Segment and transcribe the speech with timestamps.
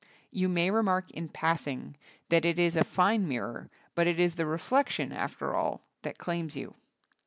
[0.31, 1.95] You may remark in passing
[2.29, 6.57] that it is a fine mirror, but it is the reflection, after all, that claims
[6.57, 6.73] you.